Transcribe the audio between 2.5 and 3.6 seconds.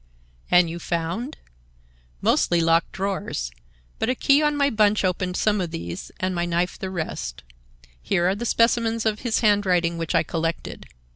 locked drawers.